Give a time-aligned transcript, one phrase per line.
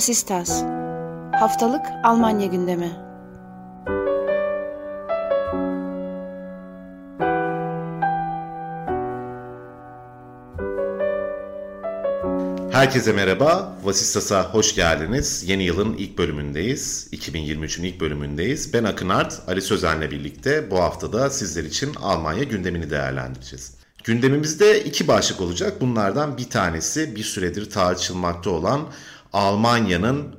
[0.00, 0.62] Vasistas
[1.40, 2.92] Haftalık Almanya gündemi
[12.72, 15.44] Herkese merhaba, Vasistas'a hoş geldiniz.
[15.46, 18.74] Yeni yılın ilk bölümündeyiz, 2023'ün ilk bölümündeyiz.
[18.74, 23.74] Ben Akın Art, Ali Sözen'le birlikte bu haftada sizler için Almanya gündemini değerlendireceğiz.
[24.04, 25.80] Gündemimizde iki başlık olacak.
[25.80, 28.88] Bunlardan bir tanesi bir süredir tartışılmakta olan
[29.32, 30.36] Almanya'nın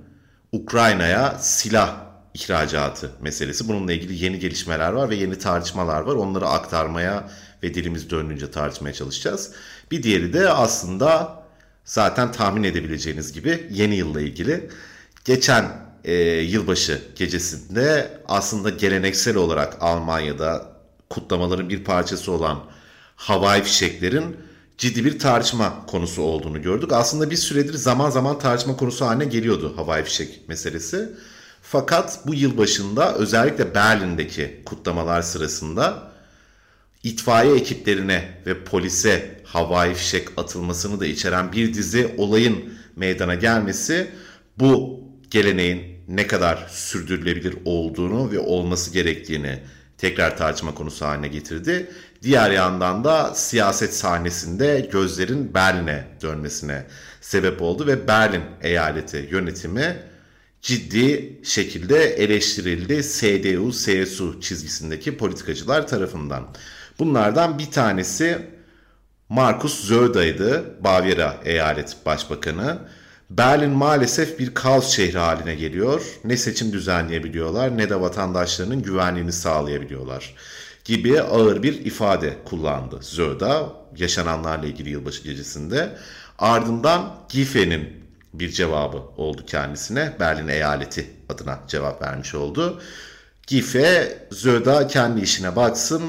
[0.51, 1.95] Ukrayna'ya silah
[2.33, 3.67] ihracatı meselesi.
[3.67, 6.15] Bununla ilgili yeni gelişmeler var ve yeni tartışmalar var.
[6.15, 7.29] Onları aktarmaya
[7.63, 9.51] ve dilimiz döndüğünce tartışmaya çalışacağız.
[9.91, 11.41] Bir diğeri de aslında
[11.85, 14.69] zaten tahmin edebileceğiniz gibi yeni yılla ilgili.
[15.25, 15.65] Geçen
[16.03, 20.71] e, yılbaşı gecesinde aslında geleneksel olarak Almanya'da
[21.09, 22.59] kutlamaların bir parçası olan
[23.15, 24.37] havai fişeklerin
[24.81, 26.93] ciddi bir tartışma konusu olduğunu gördük.
[26.93, 31.09] Aslında bir süredir zaman zaman tartışma konusu haline geliyordu havai fişek meselesi.
[31.61, 36.11] Fakat bu yıl başında özellikle Berlin'deki kutlamalar sırasında
[37.03, 44.11] itfaiye ekiplerine ve polise havai fişek atılmasını da içeren bir dizi olayın meydana gelmesi
[44.59, 49.59] bu geleneğin ne kadar sürdürülebilir olduğunu ve olması gerektiğini
[49.97, 51.91] tekrar tartışma konusu haline getirdi.
[52.21, 56.85] Diğer yandan da siyaset sahnesinde gözlerin Berlin'e dönmesine
[57.21, 59.97] sebep oldu ve Berlin eyaleti yönetimi
[60.61, 66.47] ciddi şekilde eleştirildi CDU, CSU çizgisindeki politikacılar tarafından.
[66.99, 68.47] Bunlardan bir tanesi
[69.29, 72.77] Markus Söder'ydı, Bavyera eyalet başbakanı.
[73.29, 76.01] Berlin maalesef bir kaos şehri haline geliyor.
[76.23, 80.35] Ne seçim düzenleyebiliyorlar ne de vatandaşlarının güvenliğini sağlayabiliyorlar
[80.85, 85.97] gibi ağır bir ifade kullandı Zöda yaşananlarla ilgili yılbaşı gecesinde.
[86.39, 88.01] Ardından Gife'nin
[88.33, 90.13] bir cevabı oldu kendisine.
[90.19, 92.81] Berlin eyaleti adına cevap vermiş oldu.
[93.47, 96.01] Gife Zöda kendi işine baksın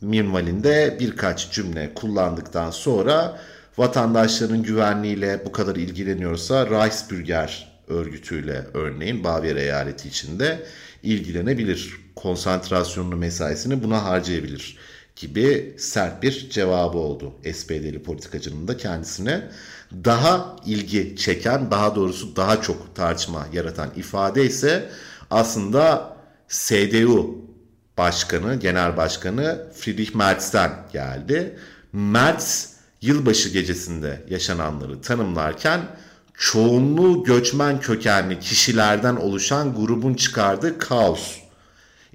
[0.00, 3.40] minvalinde birkaç cümle kullandıktan sonra
[3.78, 10.66] vatandaşların güvenliğiyle bu kadar ilgileniyorsa Reichsbürger örgütüyle örneğin Bavyera eyaleti içinde
[11.02, 12.04] ilgilenebilir.
[12.16, 14.78] Konsantrasyonunu mesaisini buna harcayabilir
[15.16, 19.48] gibi sert bir cevabı oldu SPD'li politikacının da kendisine.
[20.04, 24.90] Daha ilgi çeken, daha doğrusu daha çok tartışma yaratan ifade ise
[25.30, 26.16] aslında
[26.48, 27.38] CDU
[27.98, 31.58] başkanı, genel başkanı Friedrich Merz'ten geldi.
[31.92, 35.80] Merz yılbaşı gecesinde yaşananları tanımlarken
[36.34, 41.36] çoğunluğu göçmen kökenli kişilerden oluşan grubun çıkardığı kaos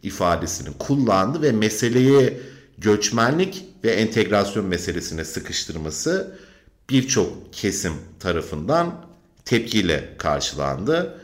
[0.03, 2.41] ifadesini kullandı ve meseleyi
[2.78, 6.35] göçmenlik ve entegrasyon meselesine sıkıştırması
[6.90, 9.06] birçok kesim tarafından
[9.46, 11.19] tepkiyle karşılandı.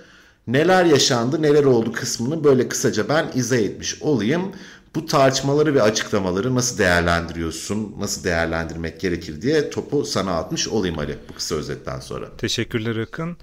[0.48, 4.52] Neler yaşandı, neler oldu kısmını böyle kısaca ben izah etmiş olayım.
[4.96, 11.18] Bu tartışmaları ve açıklamaları nasıl değerlendiriyorsun, nasıl değerlendirmek gerekir diye topu sana atmış olayım Ali
[11.30, 12.38] bu kısa özetten sonra.
[12.38, 13.38] Teşekkürler Akın.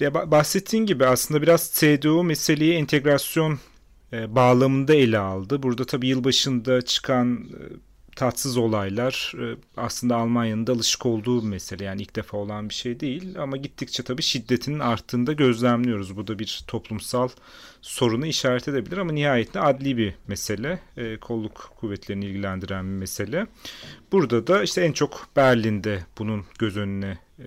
[0.00, 3.58] Ya bahsettiğin gibi aslında biraz CDU meseleyi entegrasyon
[4.12, 5.62] e, bağlamında ele aldı.
[5.62, 7.62] Burada tabii yılbaşında çıkan e,
[8.16, 11.84] tatsız olaylar e, aslında Almanya'nın da alışık olduğu bir mesele.
[11.84, 16.16] Yani ilk defa olan bir şey değil ama gittikçe tabii şiddetinin arttığında gözlemliyoruz.
[16.16, 17.28] Bu da bir toplumsal
[17.82, 20.78] sorunu işaret edebilir ama nihayetinde adli bir mesele.
[20.96, 23.46] E, kolluk kuvvetlerini ilgilendiren bir mesele.
[24.12, 27.46] Burada da işte en çok Berlin'de bunun göz önüne e,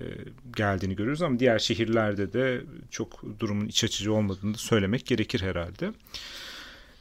[0.56, 2.60] geldiğini görüyoruz ama diğer şehirlerde de
[2.90, 5.92] çok durumun iç açıcı olmadığını da söylemek gerekir herhalde.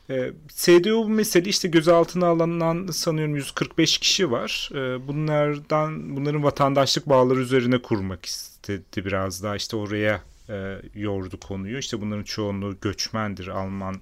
[0.09, 4.69] E, CDU bu mesele işte gözaltına alınan sanıyorum 145 kişi var.
[4.73, 11.77] E, bunlardan bunların vatandaşlık bağları üzerine kurmak istedi biraz daha işte oraya e, yordu konuyu.
[11.77, 13.95] İşte bunların çoğunluğu göçmendir, Alman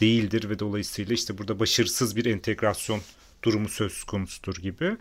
[0.00, 3.00] değildir ve dolayısıyla işte burada başarısız bir entegrasyon
[3.42, 4.96] durumu söz konusudur gibi.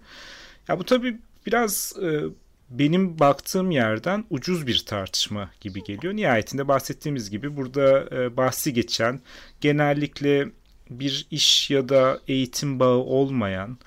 [0.67, 2.21] Ya bu tabii biraz e,
[2.69, 6.15] benim baktığım yerden ucuz bir tartışma gibi geliyor.
[6.15, 9.21] Nihayetinde bahsettiğimiz gibi burada e, bahsi geçen
[9.61, 10.47] genellikle
[10.89, 13.77] bir iş ya da eğitim bağı olmayan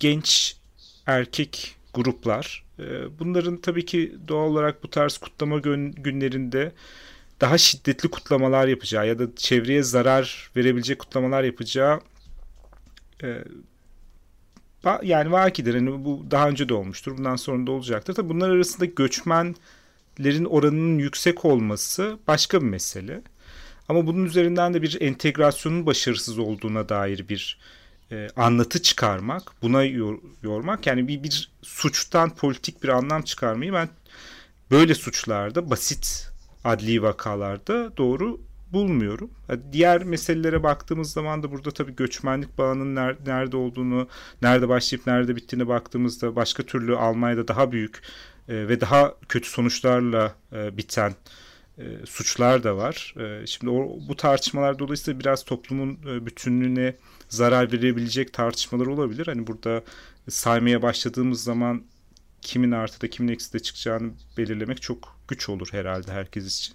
[0.00, 0.56] genç
[1.06, 2.64] erkek gruplar.
[2.78, 6.72] E, bunların tabii ki doğal olarak bu tarz kutlama günlerinde
[7.40, 12.00] daha şiddetli kutlamalar yapacağı ya da çevreye zarar verebilecek kutlamalar yapacağı
[13.22, 13.44] e,
[15.02, 15.74] yani vakidir.
[15.74, 17.18] Yani bu daha önce de olmuştur.
[17.18, 18.14] Bundan sonra da olacaktır.
[18.14, 23.22] Tabii bunlar arasında göçmenlerin oranının yüksek olması başka bir mesele.
[23.88, 27.58] Ama bunun üzerinden de bir entegrasyonun başarısız olduğuna dair bir
[28.12, 33.88] e, anlatı çıkarmak, buna yor, yormak yani bir, bir suçtan politik bir anlam çıkarmayı ben
[34.70, 36.30] böyle suçlarda basit
[36.64, 38.40] adli vakalarda doğru
[38.72, 39.30] bulmuyorum.
[39.72, 42.94] Diğer meselelere baktığımız zaman da burada tabii göçmenlik bağının
[43.26, 44.08] nerede olduğunu,
[44.42, 48.02] nerede başlayıp nerede bittiğine baktığımızda başka türlü Almanya'da daha büyük
[48.48, 51.14] e, ve daha kötü sonuçlarla e, biten
[51.78, 53.14] e, suçlar da var.
[53.46, 53.72] Şimdi
[54.08, 56.96] bu tartışmalar dolayısıyla biraz toplumun bütünlüğüne
[57.28, 59.26] zarar verebilecek tartışmalar olabilir.
[59.26, 59.82] Hani burada
[60.28, 61.82] saymaya başladığımız zaman
[62.42, 66.74] kimin artıda kimin ekside çıkacağını belirlemek çok güç olur herhalde herkes için.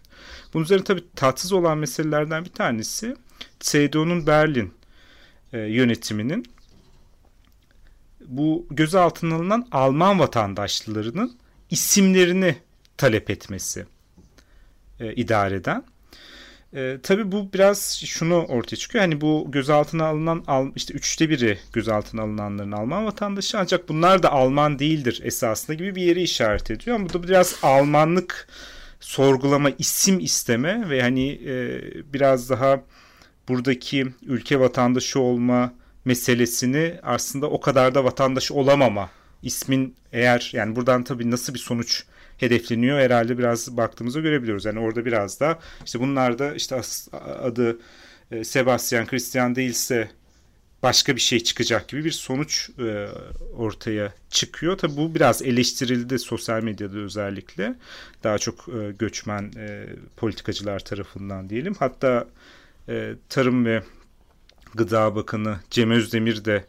[0.53, 3.15] Bunun üzerine tabii tatsız olan meselelerden bir tanesi
[3.59, 4.73] CDU'nun Berlin
[5.53, 6.45] e, yönetiminin
[8.25, 11.37] bu gözaltına alınan Alman vatandaşlarının
[11.69, 12.57] isimlerini
[12.97, 13.85] talep etmesi
[14.99, 15.83] e, idareden.
[16.75, 19.01] E, tabii bu biraz şunu ortaya çıkıyor.
[19.01, 24.31] Hani bu gözaltına alınan al, işte üçte biri gözaltına alınanların Alman vatandaşı ancak bunlar da
[24.31, 26.95] Alman değildir esasında gibi bir yeri işaret ediyor.
[26.95, 28.47] Ama bu da biraz Almanlık
[28.99, 31.81] sorgulama, isim isteme ve hani e,
[32.13, 32.81] biraz daha
[33.47, 35.73] buradaki ülke vatandaşı olma
[36.05, 39.09] meselesini aslında o kadar da vatandaş olamama
[39.43, 42.03] ismin eğer yani buradan tabii nasıl bir sonuç
[42.45, 44.65] hedefleniyor herhalde biraz baktığımızda görebiliyoruz.
[44.65, 46.81] Yani orada biraz da işte bunlar da işte
[47.41, 47.79] adı
[48.31, 50.09] e, Sebastian Christian değilse
[50.83, 53.07] başka bir şey çıkacak gibi bir sonuç e,
[53.57, 54.77] ortaya çıkıyor.
[54.77, 57.75] Tabi bu biraz eleştirildi sosyal medyada özellikle.
[58.23, 59.51] Daha çok e, göçmen
[60.17, 61.73] politikacılar tarafından diyelim.
[61.79, 62.27] Hatta
[63.29, 63.83] Tarım ve
[64.73, 66.65] Gıda Bakanı Cem Özdemir de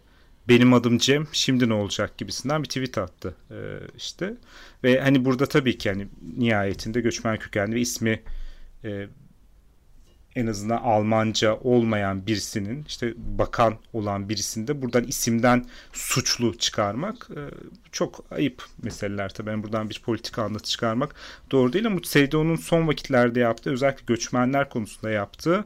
[0.49, 3.57] benim adım Cem şimdi ne olacak gibisinden bir tweet attı e,
[3.97, 4.35] işte.
[4.85, 8.23] Ve hani burada tabii ki hani nihayetinde göçmen kökenli ve ismi
[8.85, 9.07] e,
[10.37, 17.41] en azından Almanca olmayan birisinin işte bakan olan birisinde buradan isimden suçlu çıkarmak e,
[17.93, 19.51] çok ayıp meseleler tabii.
[19.51, 21.15] Yani buradan bir politika anlatı çıkarmak
[21.51, 25.65] doğru değil ama Seydo'nun son vakitlerde yaptığı özellikle göçmenler konusunda yaptığı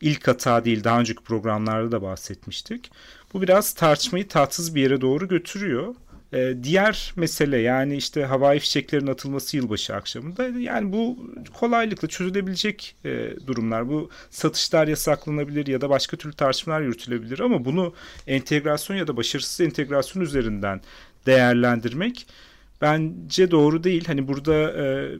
[0.00, 2.90] ilk hata değil daha önceki programlarda da bahsetmiştik.
[3.36, 5.94] Bu biraz tartışmayı tatsız bir yere doğru götürüyor.
[6.32, 13.30] Ee, diğer mesele yani işte havai fişeklerin atılması yılbaşı akşamında yani bu kolaylıkla çözülebilecek e,
[13.46, 13.88] durumlar.
[13.88, 17.94] Bu satışlar yasaklanabilir ya da başka türlü tartışmalar yürütülebilir ama bunu
[18.26, 20.80] entegrasyon ya da başarısız entegrasyon üzerinden
[21.26, 22.26] değerlendirmek
[22.80, 24.04] bence doğru değil.
[24.06, 25.10] Hani burada e,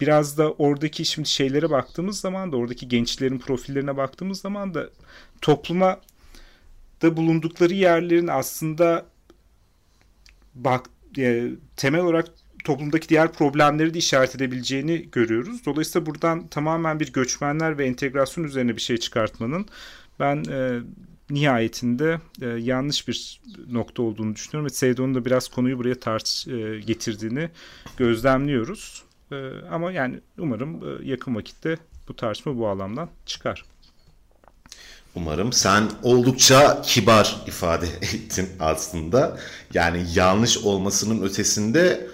[0.00, 4.88] biraz da oradaki şimdi şeylere baktığımız zaman da oradaki gençlerin profillerine baktığımız zaman da
[5.40, 6.00] topluma
[7.02, 9.06] da bulundukları yerlerin aslında
[10.54, 10.86] bak
[11.18, 12.28] e, temel olarak
[12.64, 15.66] toplumdaki diğer problemleri de işaret edebileceğini görüyoruz.
[15.66, 19.66] Dolayısıyla buradan tamamen bir göçmenler ve entegrasyon üzerine bir şey çıkartmanın
[20.20, 20.80] ben e,
[21.30, 23.40] nihayetinde e, yanlış bir
[23.70, 24.64] nokta olduğunu düşünüyorum.
[24.64, 27.50] Ve Seydo'nun da biraz konuyu buraya tartış e, getirdiğini
[27.96, 29.04] gözlemliyoruz.
[29.32, 31.76] E, ama yani umarım e, yakın vakitte
[32.08, 33.64] bu tartışma bu alandan çıkar.
[35.14, 39.38] Umarım sen oldukça kibar ifade ettin aslında.
[39.74, 42.06] Yani yanlış olmasının ötesinde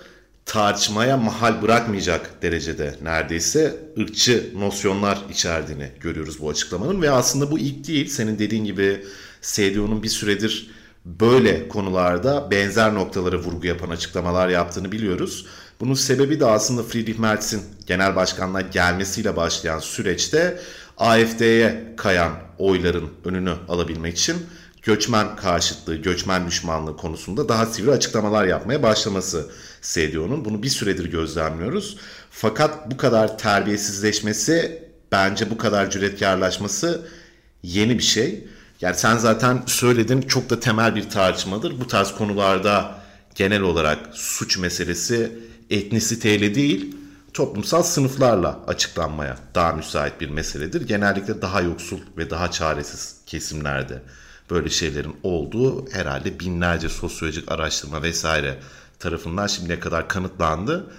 [0.47, 7.03] tartışmaya mahal bırakmayacak derecede neredeyse ırkçı nosyonlar içerdiğini görüyoruz bu açıklamanın.
[7.03, 8.09] Ve aslında bu ilk değil.
[8.09, 9.05] Senin dediğin gibi
[9.43, 10.71] CDU'nun bir süredir
[11.05, 15.47] böyle konularda benzer noktalara vurgu yapan açıklamalar yaptığını biliyoruz.
[15.81, 20.61] Bunun sebebi de aslında Friedrich Merz'in genel başkanlığa gelmesiyle başlayan süreçte
[20.99, 24.37] AFD'ye kayan oyların önünü alabilmek için
[24.83, 29.51] göçmen karşıtlığı, göçmen düşmanlığı konusunda daha sivri açıklamalar yapmaya başlaması
[29.83, 30.45] CDU'nun.
[30.45, 31.97] Bunu bir süredir gözlemliyoruz.
[32.31, 37.09] Fakat bu kadar terbiyesizleşmesi, bence bu kadar cüretkarlaşması
[37.63, 38.45] yeni bir şey.
[38.81, 41.81] Yani sen zaten söyledin çok da temel bir tartışmadır.
[41.81, 42.99] Bu tarz konularda
[43.35, 45.33] genel olarak suç meselesi
[45.71, 46.97] etnisiteyle değil,
[47.39, 50.89] toplumsal sınıflarla açıklanmaya daha müsait bir meseledir.
[50.89, 54.03] Genellikle daha yoksul ve daha çaresiz kesimlerde
[54.51, 58.59] böyle şeylerin olduğu herhalde binlerce sosyolojik araştırma vesaire
[58.99, 60.93] tarafından şimdiye kadar kanıtlandı.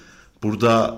[0.43, 0.98] Burada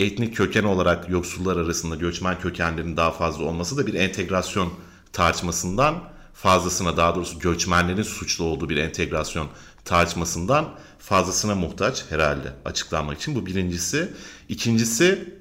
[0.00, 4.72] etnik köken olarak yoksullar arasında göçmen kökenlerin daha fazla olması da bir entegrasyon
[5.12, 5.94] tartışmasından
[6.42, 9.48] fazlasına daha doğrusu göçmenlerin suçlu olduğu bir entegrasyon
[9.84, 10.68] tartışmasından
[10.98, 13.34] fazlasına muhtaç herhalde açıklanmak için.
[13.34, 14.12] Bu birincisi.
[14.48, 15.34] İkincisi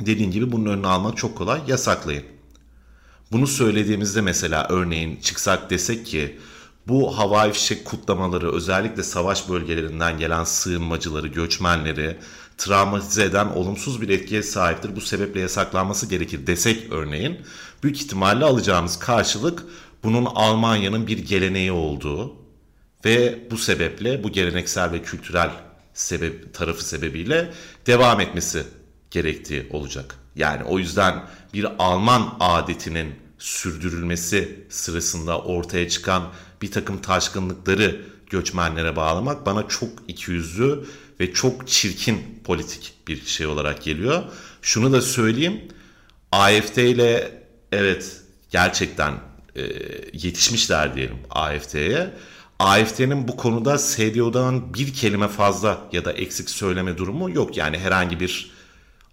[0.00, 1.60] dediğin gibi bunun önüne almak çok kolay.
[1.66, 2.24] Yasaklayın.
[3.32, 6.38] Bunu söylediğimizde mesela örneğin çıksak desek ki
[6.88, 12.18] bu havai fişek kutlamaları özellikle savaş bölgelerinden gelen sığınmacıları, göçmenleri
[12.58, 14.96] travmatize eden olumsuz bir etkiye sahiptir.
[14.96, 17.40] Bu sebeple yasaklanması gerekir desek örneğin
[17.82, 19.64] büyük ihtimalle alacağımız karşılık
[20.04, 22.44] bunun Almanya'nın bir geleneği olduğu,
[23.04, 25.50] ve bu sebeple bu geleneksel ve kültürel
[25.94, 27.50] sebep tarafı sebebiyle
[27.86, 28.64] devam etmesi
[29.10, 31.22] gerektiği olacak Yani o yüzden
[31.54, 36.32] bir Alman adetinin sürdürülmesi sırasında ortaya çıkan
[36.62, 40.84] bir takım taşkınlıkları göçmenlere bağlamak bana çok ikiyüzlü
[41.20, 44.22] ve çok çirkin politik bir şey olarak geliyor.
[44.62, 45.60] Şunu da söyleyeyim.
[46.32, 47.42] AFD ile
[47.72, 48.20] evet
[48.50, 49.14] gerçekten
[49.56, 49.62] e,
[50.12, 52.10] yetişmişler diyelim AFD'ye.
[52.58, 57.56] AFD'nin bu konuda CDU'dan bir kelime fazla ya da eksik söyleme durumu yok.
[57.56, 58.50] Yani herhangi bir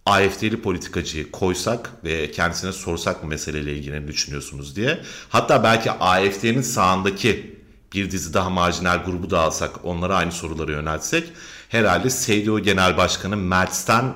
[0.05, 5.01] AFD'li politikacıyı koysak ve kendisine sorsak bu meseleyle ilgili ne düşünüyorsunuz diye.
[5.29, 7.62] Hatta belki AFD'nin sağındaki
[7.93, 11.31] bir dizi daha marjinal grubu da alsak onlara aynı soruları yöneltsek
[11.69, 14.13] herhalde CDU Genel Başkanı Mertz'ten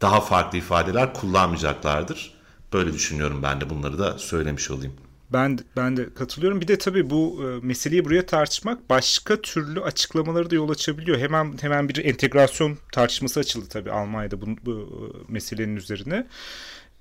[0.00, 2.34] daha farklı ifadeler kullanmayacaklardır.
[2.72, 4.94] Böyle düşünüyorum ben de bunları da söylemiş olayım.
[5.32, 6.60] Ben ben de katılıyorum.
[6.60, 11.18] Bir de tabii bu e, meseleyi buraya tartışmak başka türlü açıklamaları da yol açabiliyor.
[11.18, 16.26] Hemen hemen bir entegrasyon tartışması açıldı tabii Almanya'da bu, bu e, meselenin üzerine.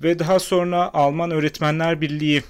[0.03, 2.43] Ve daha sonra Alman Öğretmenler Birliği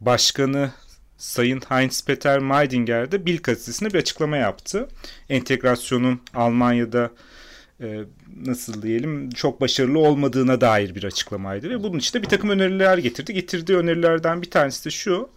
[0.00, 0.70] Başkanı
[1.18, 4.88] Sayın Heinz-Peter Maydinger de Bild gazetesine bir açıklama yaptı.
[5.28, 7.10] Entegrasyonun Almanya'da
[7.80, 8.04] e,
[8.46, 12.98] nasıl diyelim çok başarılı olmadığına dair bir açıklamaydı ve bunun için de bir takım öneriler
[12.98, 13.34] getirdi.
[13.34, 15.30] Getirdiği önerilerden bir tanesi de şu.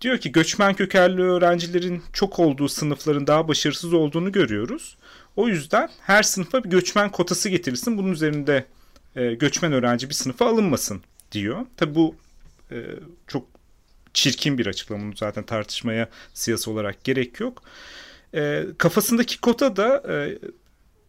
[0.00, 4.96] Diyor ki göçmen kökenli öğrencilerin çok olduğu sınıfların daha başarısız olduğunu görüyoruz.
[5.36, 7.98] O yüzden her sınıfa bir göçmen kotası getirilsin.
[7.98, 8.64] Bunun üzerinde
[9.16, 11.02] e, göçmen öğrenci bir sınıfa alınmasın
[11.32, 11.66] diyor.
[11.76, 12.14] Tabi bu
[12.70, 12.76] e,
[13.26, 13.46] çok
[14.14, 15.12] çirkin bir açıklama.
[15.16, 17.62] Zaten tartışmaya siyasi olarak gerek yok.
[18.34, 20.38] E, kafasındaki kota da e,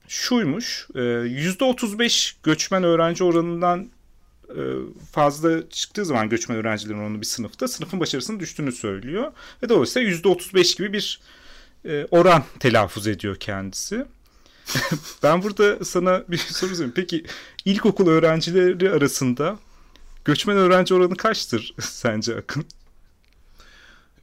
[0.07, 0.88] şuymuş.
[0.95, 3.89] %35 e, göçmen öğrenci oranından
[4.50, 4.62] e,
[5.12, 9.31] fazla çıktığı zaman göçmen öğrencilerin oranı bir sınıfta sınıfın başarısının düştüğünü söylüyor.
[9.63, 11.19] Ve dolayısıyla %35 gibi bir
[11.85, 14.05] e, oran telaffuz ediyor kendisi.
[15.24, 16.93] ben burada sana bir soru sorayım.
[16.95, 17.25] Peki
[17.65, 19.59] ilkokul öğrencileri arasında
[20.25, 22.65] göçmen öğrenci oranı kaçtır sence Akın?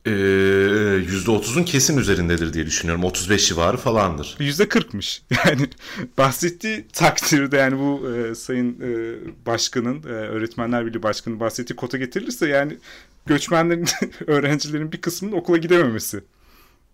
[0.07, 3.05] %30'un kesin üzerindedir diye düşünüyorum.
[3.05, 4.37] 35 civarı falandır.
[4.41, 5.23] %40'mış.
[5.47, 5.69] Yani
[6.19, 9.17] bahsettiği takdirde yani bu e, sayın e,
[9.47, 12.79] başkanın, e, öğretmenler birliği başkanının bahsettiği kota getirilirse yani
[13.27, 13.89] göçmenlerin,
[14.27, 16.21] öğrencilerin bir kısmının okula gidememesi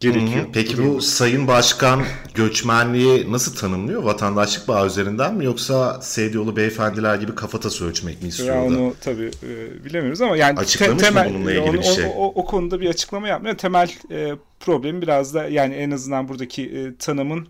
[0.01, 0.45] gerekiyor.
[0.45, 0.53] Hı hı.
[0.53, 4.03] Peki bu, bu Sayın Başkan göçmenliği nasıl tanımlıyor?
[4.03, 8.57] Vatandaşlık bağı üzerinden mi yoksa Seydioğlu beyefendiler gibi kafatası ölçmek mi istiyor?
[8.57, 11.83] Ya onu tabii e, bilemiyoruz ama yani Açıklamış te, temel, mı bununla ilgili onu, bir
[11.83, 12.05] şey?
[12.05, 13.57] O, o, o konuda bir açıklama yapmıyor.
[13.57, 17.49] Temel e, problemi biraz da yani en azından buradaki e, tanımın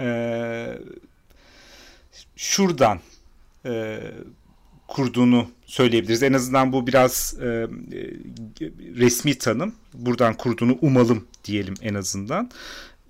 [0.00, 0.78] e,
[2.36, 2.98] şuradan
[3.66, 4.00] e,
[4.88, 6.22] kurduğunu söyleyebiliriz.
[6.22, 7.66] En azından bu biraz e, e,
[8.96, 9.74] resmi tanım.
[9.94, 12.50] Buradan kurduğunu umalım diyelim en azından.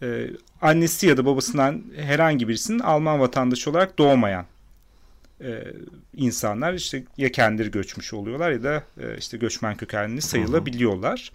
[0.02, 4.46] E, annesi ya da babasından herhangi birisinin Alman vatandaşı olarak doğmayan
[5.40, 5.64] e,
[6.16, 11.32] insanlar işte ya kendileri göçmüş oluyorlar ya da e, işte göçmen kökenli sayılabiliyorlar.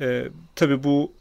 [0.00, 1.12] E, tabii bu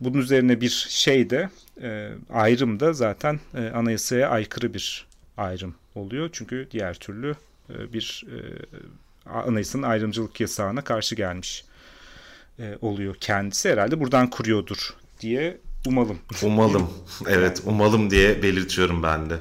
[0.00, 1.48] bunun üzerine bir şey de
[1.82, 6.30] e, ayrım da zaten e, anayasaya aykırı bir ayrım oluyor.
[6.32, 7.34] Çünkü diğer türlü
[7.70, 8.38] e, bir e,
[9.30, 11.64] anayasanın ayrımcılık yasağına karşı gelmiş
[12.58, 13.70] e, oluyor kendisi.
[13.70, 16.18] Herhalde buradan kuruyordur diye umalım.
[16.42, 16.90] Umalım.
[17.28, 19.38] Evet umalım diye belirtiyorum ben de.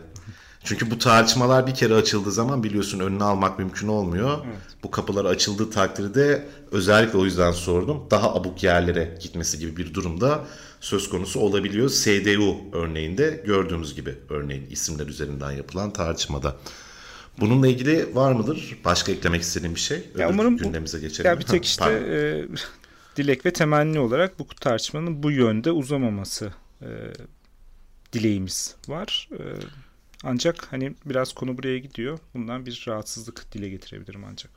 [0.63, 4.37] Çünkü bu tartışmalar bir kere açıldığı zaman biliyorsun önüne almak mümkün olmuyor.
[4.45, 4.57] Evet.
[4.83, 8.03] Bu kapılar açıldığı takdirde özellikle o yüzden sordum.
[8.11, 10.45] Daha abuk yerlere gitmesi gibi bir durumda
[10.81, 11.89] söz konusu olabiliyor.
[11.89, 16.55] SDU örneğinde gördüğümüz gibi örneğin isimler üzerinden yapılan tartışmada.
[17.39, 18.77] Bununla ilgili var mıdır?
[18.85, 20.03] Başka eklemek istediğim bir şey?
[20.17, 21.31] Ya umarım gündemimize geçelim.
[21.31, 22.47] Ya bir tek işte e,
[23.15, 26.87] dilek ve temenni olarak bu tartışmanın bu yönde uzamaması e,
[28.13, 29.29] dileğimiz var.
[29.31, 29.43] E,
[30.23, 32.19] ancak hani biraz konu buraya gidiyor.
[32.33, 34.51] Bundan bir rahatsızlık dile getirebilirim ancak.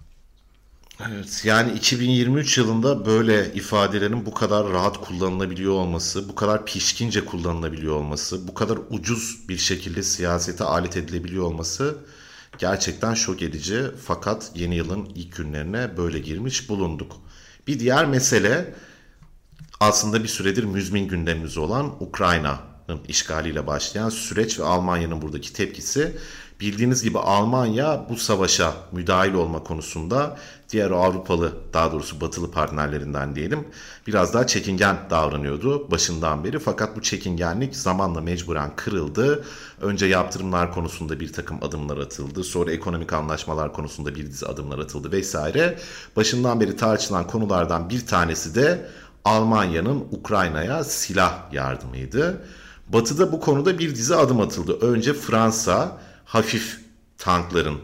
[1.08, 7.94] Evet yani 2023 yılında böyle ifadelerin bu kadar rahat kullanılabiliyor olması, bu kadar pişkince kullanılabiliyor
[7.94, 11.98] olması, bu kadar ucuz bir şekilde siyasete alet edilebiliyor olması
[12.58, 13.82] gerçekten şok edici.
[14.04, 17.16] Fakat yeni yılın ilk günlerine böyle girmiş bulunduk.
[17.66, 18.74] Bir diğer mesele
[19.80, 26.16] aslında bir süredir müzmin gündemimiz olan Ukrayna'nın işgaliyle başlayan süreç ve Almanya'nın buradaki tepkisi.
[26.60, 30.36] Bildiğiniz gibi Almanya bu savaşa müdahil olma konusunda
[30.70, 33.68] diğer Avrupalı daha doğrusu batılı partnerlerinden diyelim
[34.06, 36.58] biraz daha çekingen davranıyordu başından beri.
[36.58, 39.44] Fakat bu çekingenlik zamanla mecburen kırıldı.
[39.80, 42.44] Önce yaptırımlar konusunda bir takım adımlar atıldı.
[42.44, 45.78] Sonra ekonomik anlaşmalar konusunda bir dizi adımlar atıldı vesaire.
[46.16, 48.88] Başından beri tartışılan konulardan bir tanesi de
[49.24, 52.44] Almanya'nın Ukrayna'ya silah yardımıydı.
[52.88, 54.78] Batı'da bu konuda bir dizi adım atıldı.
[54.80, 56.80] Önce Fransa hafif
[57.18, 57.78] tankların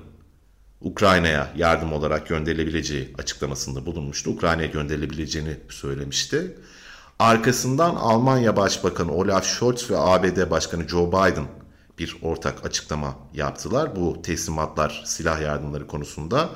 [0.80, 4.30] Ukrayna'ya yardım olarak gönderilebileceği açıklamasında bulunmuştu.
[4.30, 6.56] Ukrayna'ya gönderilebileceğini söylemişti.
[7.18, 11.46] Arkasından Almanya Başbakanı Olaf Scholz ve ABD Başkanı Joe Biden
[11.98, 13.96] bir ortak açıklama yaptılar.
[13.96, 16.50] Bu teslimatlar, silah yardımları konusunda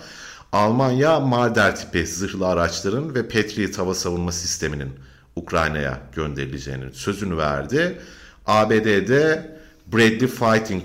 [0.52, 4.92] Almanya Marder tipi zırhlı araçların ve Patriot hava savunma sisteminin
[5.36, 7.98] Ukrayna'ya gönderileceğinin sözünü verdi.
[8.46, 10.82] ABD'de Bradley Fighting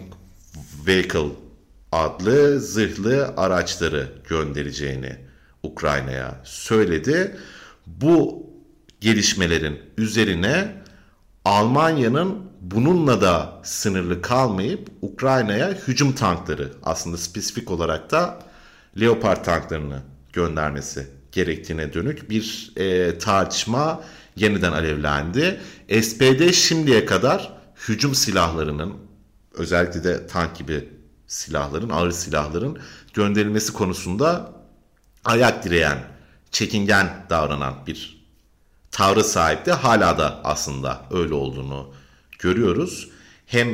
[0.89, 1.29] Vehicle
[1.91, 5.15] adlı zırhlı araçları göndereceğini
[5.63, 7.38] Ukrayna'ya söyledi.
[7.88, 8.48] Bu
[9.01, 10.75] gelişmelerin üzerine
[11.46, 18.39] Almanya'nın bununla da sınırlı kalmayıp Ukrayna'ya hücum tankları aslında spesifik olarak da
[19.00, 20.01] Leopard tanklarını
[20.34, 24.03] göndermesi gerektiğine dönük bir e, tartışma
[24.36, 25.60] yeniden alevlendi.
[26.01, 27.53] SPD şimdiye kadar
[27.88, 29.08] hücum silahlarının
[29.59, 30.89] özellikle de tank gibi
[31.27, 32.77] silahların, ağır silahların
[33.13, 34.53] gönderilmesi konusunda
[35.25, 35.97] ayak direyen,
[36.51, 38.25] çekingen davranan bir
[38.91, 39.71] tavrı sahipti.
[39.71, 41.93] Hala da aslında öyle olduğunu
[42.39, 43.09] görüyoruz.
[43.45, 43.69] Hem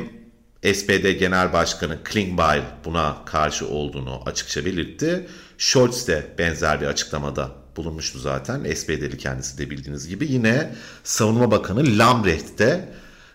[0.74, 5.28] SPD Genel Başkanı Klingbeil buna karşı olduğunu açıkça belirtti.
[5.58, 8.74] Scholz de benzer bir açıklamada bulunmuştu zaten.
[8.74, 10.32] SPD'li kendisi de bildiğiniz gibi.
[10.32, 10.74] Yine
[11.04, 12.88] Savunma Bakanı Lambrecht de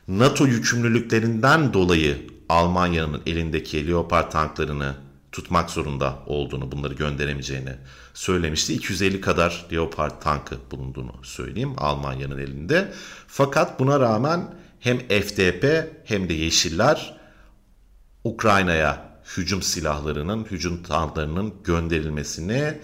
[0.07, 4.95] NATO yükümlülüklerinden dolayı Almanya'nın elindeki Leopard tanklarını
[5.31, 7.75] tutmak zorunda olduğunu, bunları gönderemeyeceğini
[8.13, 8.73] söylemişti.
[8.73, 12.91] 250 kadar Leopard tankı bulunduğunu söyleyeyim Almanya'nın elinde.
[13.27, 15.65] Fakat buna rağmen hem FDP
[16.05, 17.17] hem de Yeşiller
[18.23, 22.77] Ukrayna'ya hücum silahlarının, hücum tanklarının gönderilmesini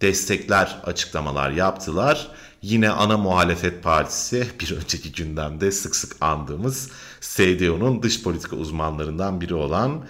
[0.00, 2.28] destekler açıklamalar yaptılar.
[2.64, 9.54] Yine ana muhalefet partisi bir önceki gündemde sık sık andığımız CDU'nun dış politika uzmanlarından biri
[9.54, 10.04] olan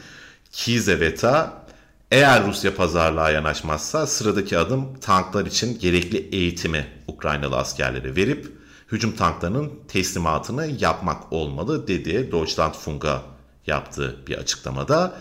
[0.53, 1.67] Kizeveta
[2.11, 8.53] eğer Rusya pazarlığa yanaşmazsa sıradaki adım tanklar için gerekli eğitimi Ukraynalı askerlere verip
[8.93, 13.23] hücum tanklarının teslimatını yapmak olmalı dedi Deutschlandfunk'a
[13.67, 15.15] yaptığı bir açıklamada.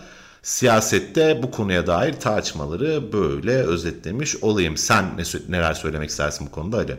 [0.44, 4.76] Siyasette bu konuya dair tartışmaları böyle özetlemiş olayım.
[4.76, 6.96] Sen ne, neler söylemek istersin bu konuda Ali?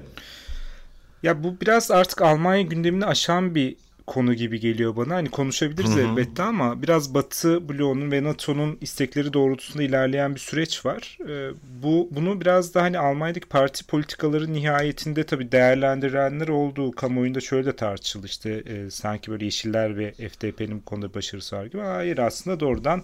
[1.24, 3.76] Ya bu biraz artık Almanya gündemini aşan bir
[4.08, 5.16] konu gibi geliyor bana.
[5.16, 6.00] Hani konuşabiliriz Hı-hı.
[6.00, 11.18] elbette ama biraz Batı bloğunun ve NATO'nun istekleri doğrultusunda ilerleyen bir süreç var.
[11.30, 11.50] Ee,
[11.84, 17.76] bu bunu biraz da hani Almanya'daki parti politikaları nihayetinde tabii değerlendirenler olduğu kamuoyunda şöyle de
[17.76, 18.26] tartışıldı.
[18.26, 21.82] İşte e, sanki böyle Yeşiller ve FDP'nin bu konuda başarısı var gibi.
[21.82, 23.04] Hayır aslında doğrudan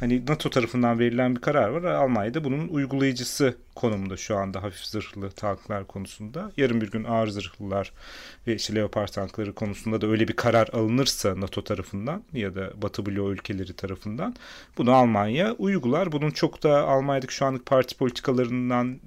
[0.00, 1.82] hani NATO tarafından verilen bir karar var.
[1.82, 6.52] Almanya'da bunun uygulayıcısı konumunda şu anda hafif zırhlı tanklar konusunda.
[6.56, 7.92] Yarın bir gün ağır zırhlılar
[8.46, 13.06] ve işte Leopard tankları konusunda da öyle bir karar alınırsa NATO tarafından ya da Batı
[13.06, 14.34] bloğu ülkeleri tarafından
[14.78, 16.12] bunu Almanya uygular.
[16.12, 19.00] Bunun çok da Almanya'daki şu anlık parti politikalarından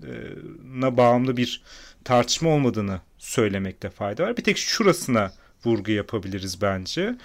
[0.84, 1.62] e, bağımlı bir
[2.04, 4.38] tartışma olmadığını söylemekte fayda var.
[4.38, 5.32] Bir tek şurasına
[5.66, 7.16] vurgu yapabiliriz bence.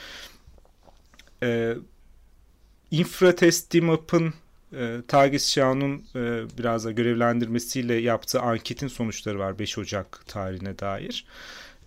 [2.92, 4.34] E, Infratestimap'ın
[4.72, 11.24] e, Tagesschau'nun e, biraz da görevlendirmesiyle yaptığı anketin sonuçları var 5 Ocak tarihine dair.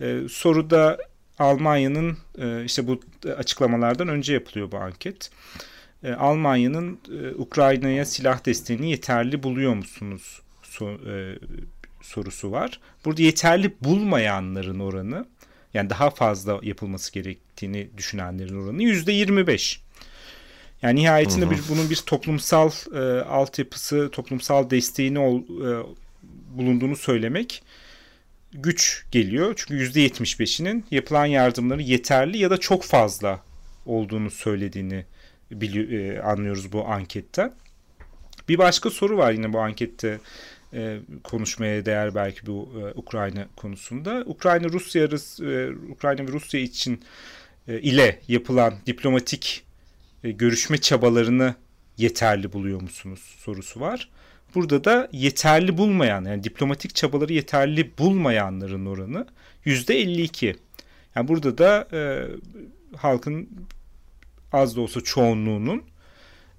[0.02, 0.98] E, soruda
[1.40, 3.02] Almanya'nın e, işte bu
[3.38, 5.32] açıklamalardan önce yapılıyor bu anket.
[6.04, 11.40] E, Almanya'nın e, Ukrayna'ya silah desteğini yeterli buluyor musunuz so, e,
[12.02, 12.80] sorusu var.
[13.06, 15.26] Burada yeterli bulmayanların oranı
[15.74, 19.82] yani daha fazla yapılması gerektiğini düşünenlerin oranı yüzde 25.
[20.82, 25.86] Yani nihayetinde bir, bunun bir toplumsal e, altyapısı, toplumsal desteğini ol, e,
[26.58, 27.63] bulunduğunu söylemek
[28.54, 29.54] güç geliyor.
[29.56, 33.44] Çünkü %75'inin yapılan yardımları yeterli ya da çok fazla
[33.86, 35.06] olduğunu söylediğini
[35.52, 37.52] biliyor, e, anlıyoruz bu ankette.
[38.50, 40.20] Bir başka soru var yine bu ankette
[40.74, 44.24] e, konuşmaya değer belki bu e, Ukrayna konusunda.
[44.26, 47.04] Ukrayna Rusya e, Ukrayna ve Rusya için
[47.68, 49.63] e, ile yapılan diplomatik
[50.24, 51.56] görüşme çabalarını
[51.98, 54.10] yeterli buluyor musunuz sorusu var.
[54.56, 59.28] Burada da yeterli bulmayan yani diplomatik çabaları yeterli bulmayanların oranı
[59.66, 60.56] yüzde 52.
[61.16, 62.28] Yani burada da e,
[62.98, 63.50] halkın
[64.52, 65.84] az da olsa çoğunluğunun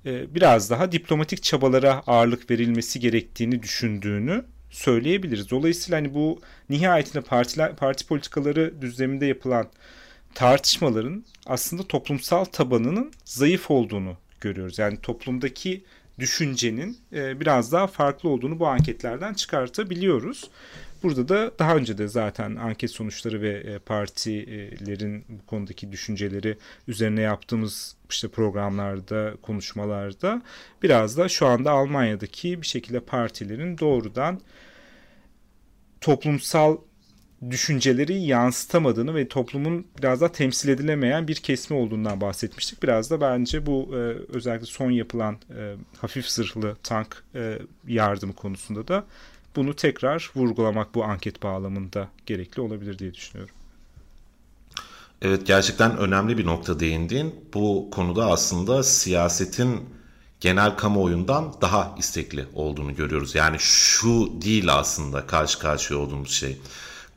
[0.06, 5.50] e, biraz daha diplomatik çabalara ağırlık verilmesi gerektiğini düşündüğünü söyleyebiliriz.
[5.50, 9.66] Dolayısıyla hani bu nihayetinde partiler, parti politikaları düzleminde yapılan
[10.34, 14.78] tartışmaların aslında toplumsal tabanının zayıf olduğunu görüyoruz.
[14.78, 15.84] Yani toplumdaki
[16.18, 20.50] düşüncenin e, biraz daha farklı olduğunu bu anketlerden çıkartabiliyoruz.
[21.02, 27.20] Burada da daha önce de zaten anket sonuçları ve e, partilerin bu konudaki düşünceleri üzerine
[27.20, 30.42] yaptığımız işte programlarda, konuşmalarda
[30.82, 34.40] biraz da şu anda Almanya'daki bir şekilde partilerin doğrudan
[36.00, 36.76] toplumsal
[37.50, 42.82] düşünceleri yansıtamadığını ve toplumun biraz daha temsil edilemeyen bir kesme olduğundan bahsetmiştik.
[42.82, 43.96] Biraz da bence bu e,
[44.36, 49.04] özellikle son yapılan e, hafif zırhlı tank e, yardımı konusunda da
[49.56, 53.54] bunu tekrar vurgulamak bu anket bağlamında gerekli olabilir diye düşünüyorum.
[55.22, 57.34] Evet gerçekten önemli bir nokta değindin.
[57.54, 59.80] Bu konuda aslında siyasetin
[60.40, 63.34] genel kamuoyundan daha istekli olduğunu görüyoruz.
[63.34, 66.58] Yani şu değil aslında karşı karşıya olduğumuz şey.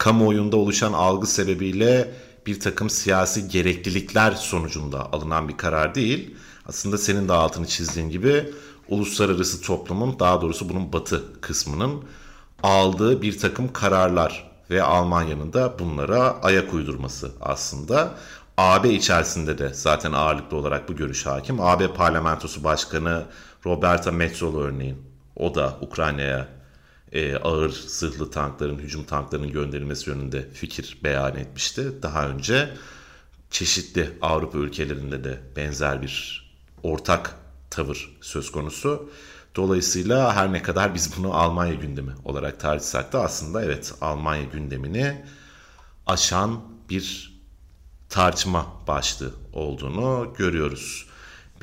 [0.04, 2.12] Kamuoyunda oluşan algı sebebiyle
[2.46, 6.36] bir takım siyasi gereklilikler sonucunda alınan bir karar değil.
[6.66, 8.54] Aslında senin de altını çizdiğin gibi
[8.90, 12.04] uluslararası toplumun daha doğrusu bunun batı kısmının
[12.64, 18.16] aldığı bir takım kararlar ve Almanya'nın da bunlara ayak uydurması aslında.
[18.58, 21.62] AB içerisinde de zaten ağırlıklı olarak bu görüş hakim.
[21.62, 23.26] AB Parlamentosu Başkanı
[23.66, 24.98] Roberta Metsola örneğin
[25.36, 26.63] o da Ukrayna'ya
[27.14, 32.02] e, ağır zırhlı tankların, hücum tanklarının gönderilmesi yönünde fikir beyan etmişti.
[32.02, 32.74] Daha önce
[33.50, 36.44] çeşitli Avrupa ülkelerinde de benzer bir
[36.84, 37.36] ortak
[37.70, 39.10] tavır söz konusu.
[39.56, 45.26] Dolayısıyla her ne kadar biz bunu Almanya gündemi olarak tartışsak da aslında evet Almanya gündemini
[46.08, 47.34] aşan bir
[48.10, 51.13] tartışma başlığı olduğunu görüyoruz.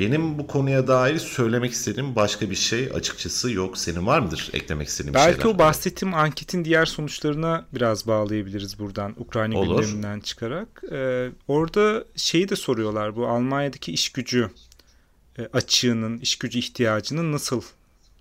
[0.01, 3.79] Benim bu konuya dair söylemek istediğim başka bir şey açıkçası yok.
[3.79, 5.39] Senin var mıdır eklemek istediğin Belki şeyler?
[5.45, 9.81] Belki o bahsettiğim anketin diğer sonuçlarına biraz bağlayabiliriz buradan Ukrayna Olur.
[9.83, 10.83] gündeminden çıkarak.
[10.93, 14.51] Ee, orada şeyi de soruyorlar bu Almanya'daki iş gücü
[15.39, 17.63] e, açığının, iş gücü ihtiyacının nasıl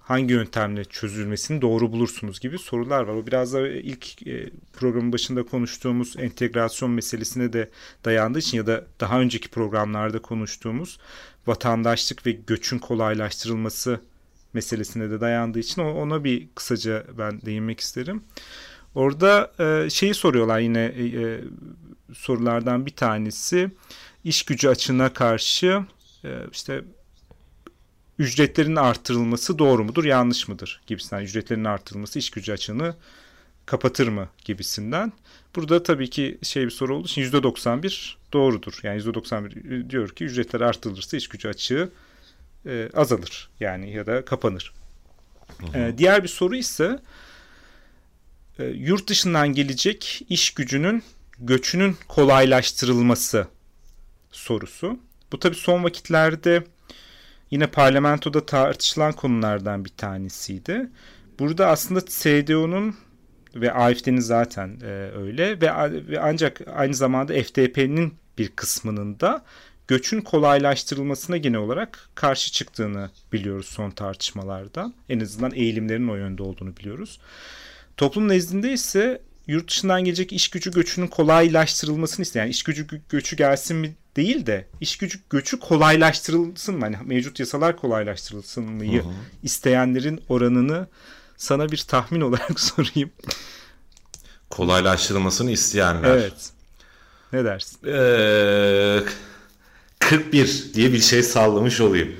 [0.09, 3.13] hangi yöntemle çözülmesini doğru bulursunuz gibi sorular var.
[3.13, 7.69] O biraz da ilk e, programın başında konuştuğumuz entegrasyon meselesine de
[8.05, 10.99] dayandığı için ya da daha önceki programlarda konuştuğumuz
[11.47, 14.01] vatandaşlık ve göçün kolaylaştırılması
[14.53, 18.23] meselesine de dayandığı için ona bir kısaca ben değinmek isterim.
[18.95, 21.41] Orada e, şeyi soruyorlar yine e,
[22.13, 23.71] sorulardan bir tanesi
[24.23, 25.85] iş gücü açığına karşı
[26.51, 26.83] işte
[28.19, 32.95] ücretlerin artırılması doğru mudur yanlış mıdır gibisinden ücretlerin artırılması iş gücü açığını
[33.65, 35.13] kapatır mı gibisinden.
[35.55, 38.79] Burada tabii ki şey bir soru olduğu için %91 doğrudur.
[38.83, 41.89] Yani %91 diyor ki ücretler artırılırsa iş gücü açığı
[42.65, 44.73] e, azalır yani ya da kapanır.
[45.73, 46.99] E, diğer bir soru ise
[48.59, 51.03] e, yurt dışından gelecek iş gücünün
[51.39, 53.47] göçünün kolaylaştırılması
[54.31, 54.99] sorusu.
[55.31, 56.63] Bu tabii son vakitlerde
[57.51, 60.89] yine parlamentoda tartışılan konulardan bir tanesiydi.
[61.39, 62.95] Burada aslında CDU'nun
[63.55, 65.71] ve AFD'nin zaten e, öyle ve,
[66.07, 69.43] ve ancak aynı zamanda FDP'nin bir kısmının da
[69.87, 74.93] göçün kolaylaştırılmasına genel olarak karşı çıktığını biliyoruz son tartışmalardan.
[75.09, 77.19] En azından eğilimlerin o yönde olduğunu biliyoruz.
[77.97, 83.35] Toplum nezdinde ise yurt dışından gelecek iş gücü göçünün kolaylaştırılmasını isteyen, yani iş gücü göçü
[83.35, 86.81] gelsin mi değil de iş gücü göçü kolaylaştırılsın?
[86.81, 88.85] Hani mevcut yasalar kolaylaştırılsın mı?
[89.43, 90.87] isteyenlerin oranını
[91.37, 93.11] sana bir tahmin olarak sorayım.
[94.49, 96.09] Kolaylaştırılmasını isteyenler.
[96.09, 96.51] Evet.
[97.33, 97.79] Ne dersin?
[97.87, 98.99] Ee,
[99.99, 102.15] 41 diye bir şey sallamış olayım.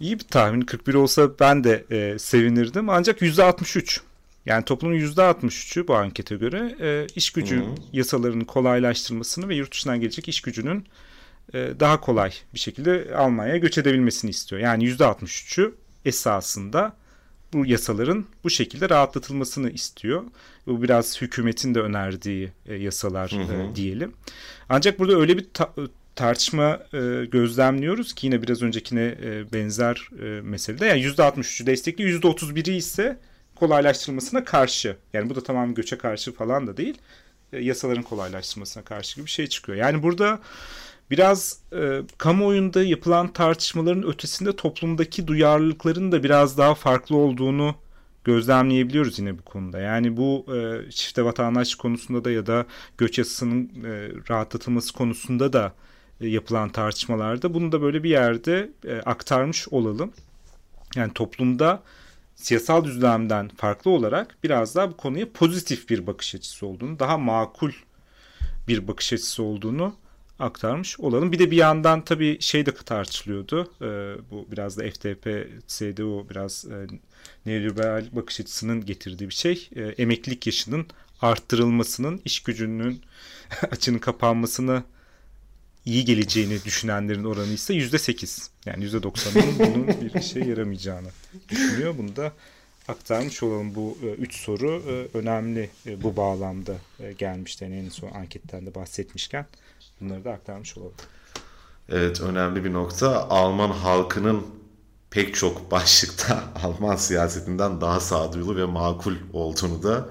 [0.00, 0.60] İyi bir tahmin.
[0.60, 2.88] 41 olsa ben de e, sevinirdim.
[2.88, 4.00] Ancak %63.
[4.46, 7.74] Yani toplumun %63'ü bu ankete göre e, iş gücü Hı-hı.
[7.92, 10.86] yasalarının kolaylaştırmasını ve yurt dışından gelecek iş gücünün
[11.54, 14.62] daha kolay bir şekilde Almanya'ya göç edebilmesini istiyor.
[14.62, 15.72] Yani %63'ü
[16.04, 16.96] esasında
[17.52, 20.24] bu yasaların bu şekilde rahatlatılmasını istiyor.
[20.66, 23.74] Bu biraz hükümetin de önerdiği e, yasalar hı hı.
[23.74, 24.12] diyelim.
[24.68, 25.72] Ancak burada öyle bir ta-
[26.14, 30.86] tartışma e, gözlemliyoruz ki yine biraz öncekine e, benzer e, meselede.
[30.86, 33.18] Yani %63'ü destekli, %31'i ise
[33.54, 34.96] kolaylaştırılmasına karşı.
[35.12, 36.98] Yani bu da tamamen göçe karşı falan da değil.
[37.52, 39.78] E, yasaların kolaylaştırmasına karşı gibi bir şey çıkıyor.
[39.78, 40.40] Yani burada
[41.10, 47.74] biraz e, kamuoyunda yapılan tartışmaların ötesinde toplumdaki duyarlılıkların da biraz daha farklı olduğunu
[48.24, 49.78] gözlemleyebiliyoruz yine bu konuda.
[49.78, 52.66] Yani bu e, çifte vatandaşlık konusunda da ya da
[52.98, 55.72] göç yasasının e, rahatlatılması konusunda da
[56.20, 60.12] e, yapılan tartışmalarda bunu da böyle bir yerde e, aktarmış olalım.
[60.96, 61.82] Yani toplumda
[62.34, 67.72] siyasal düzlemden farklı olarak biraz daha bu konuya pozitif bir bakış açısı olduğunu, daha makul
[68.68, 69.94] bir bakış açısı olduğunu
[70.38, 71.32] aktarmış olalım.
[71.32, 73.72] Bir de bir yandan tabii şey de tartışılıyordu.
[73.80, 73.86] E,
[74.30, 76.86] bu biraz da FTP, CDU biraz e,
[77.46, 79.68] neoliberal bakış açısının getirdiği bir şey.
[79.76, 80.86] E, emeklilik yaşının
[81.20, 83.02] arttırılmasının iş gücünün
[83.70, 84.82] açının kapanmasını
[85.84, 88.50] iyi geleceğini düşünenlerin oranı ise yüzde sekiz.
[88.66, 91.08] Yani yüzde doksanın bunun bir işe yaramayacağını
[91.48, 91.94] düşünüyor.
[91.98, 92.32] Bunu da
[92.88, 93.74] aktarmış olalım.
[93.74, 96.76] Bu e, üç soru e, önemli e, bu bağlamda
[97.18, 97.64] gelmişti.
[97.64, 99.46] Yani en son anketten de bahsetmişken
[100.00, 100.94] bunları da aktarmış olalım.
[101.88, 103.28] Evet önemli bir nokta.
[103.30, 104.46] Alman halkının
[105.10, 110.08] pek çok başlıkta Alman siyasetinden daha sağduyulu ve makul olduğunu da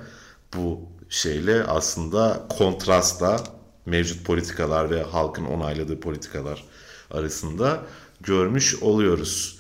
[0.56, 3.38] bu şeyle aslında kontrasta
[3.86, 6.64] mevcut politikalar ve halkın onayladığı politikalar
[7.12, 7.84] arasında
[8.22, 9.57] görmüş oluyoruz.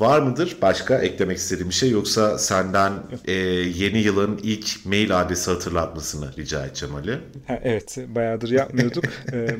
[0.00, 2.92] Var mıdır başka eklemek istediğim bir şey yoksa senden
[3.24, 7.18] e, yeni yılın ilk mail adresi hatırlatmasını rica edeceğim Ali.
[7.46, 9.04] Ha, evet bayağıdır yapmıyorduk.
[9.32, 9.56] ee,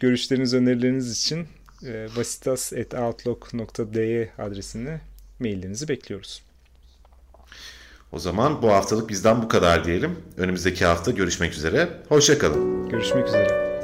[0.00, 1.46] görüşleriniz önerileriniz için
[1.86, 5.00] e, basitas.outlook.de adresine
[5.40, 6.42] maillerinizi bekliyoruz.
[8.12, 10.16] O zaman bu haftalık bizden bu kadar diyelim.
[10.36, 11.88] Önümüzdeki hafta görüşmek üzere.
[12.08, 12.88] Hoşçakalın.
[12.88, 13.77] Görüşmek üzere.